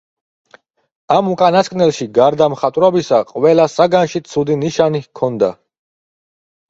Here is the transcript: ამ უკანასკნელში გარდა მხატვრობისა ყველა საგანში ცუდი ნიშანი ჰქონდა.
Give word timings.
ამ 1.15 1.27
უკანასკნელში 1.33 2.07
გარდა 2.17 2.47
მხატვრობისა 2.53 3.19
ყველა 3.35 3.69
საგანში 3.75 4.23
ცუდი 4.33 4.57
ნიშანი 4.67 5.03
ჰქონდა. 5.09 5.53